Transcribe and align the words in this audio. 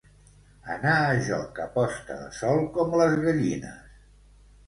Anar 0.75 0.93
a 1.09 1.19
joc 1.27 1.59
a 1.65 1.67
posta 1.75 2.17
de 2.21 2.31
sol 2.39 2.63
com 2.79 2.97
les 3.03 3.13
gallines. 3.27 3.95